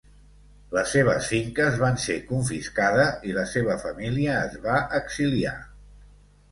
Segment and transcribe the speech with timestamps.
[0.77, 5.59] Les seves finques van ser confiscada i la seva família es va exiliar.